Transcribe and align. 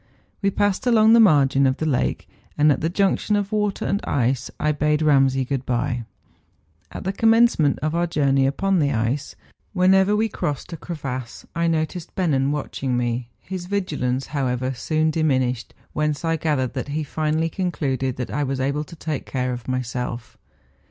We 0.41 0.49
passed 0.49 0.87
along 0.87 1.13
the 1.13 1.19
margin 1.19 1.67
of 1.67 1.77
the 1.77 1.85
lake, 1.85 2.27
and 2.57 2.71
at 2.71 2.81
the 2.81 2.89
junction 2.89 3.35
of 3.35 3.51
water 3.51 3.85
and 3.85 4.03
ice 4.03 4.49
I 4.59 4.71
bade 4.71 5.01
Eamsay 5.01 5.47
good 5.47 5.63
bye. 5.63 6.05
At 6.91 7.03
the 7.03 7.13
commencement 7.13 7.77
of 7.83 7.93
our 7.93 8.07
journey 8.07 8.47
upon 8.47 8.79
the 8.79 8.91
ice, 8.91 9.35
whenever 9.73 10.15
we 10.15 10.27
crossed 10.27 10.73
a 10.73 10.75
cre¬ 10.77 10.97
vasse, 10.99 11.45
I 11.55 11.67
noticed 11.67 12.15
Bennen 12.15 12.49
watching 12.51 12.97
me; 12.97 13.29
his 13.41 13.67
vigilance, 13.67 14.25
however, 14.33 14.73
soon 14.73 15.11
diminished, 15.11 15.75
whence 15.93 16.25
I 16.25 16.35
gathered 16.35 16.73
that 16.73 16.87
he 16.87 17.03
finally 17.03 17.49
concluded 17.49 18.15
that 18.15 18.31
I 18.31 18.43
was 18.43 18.59
able 18.59 18.83
to 18.85 18.95
take 18.95 19.27
care 19.27 19.53
of 19.53 19.67
myself. 19.67 20.35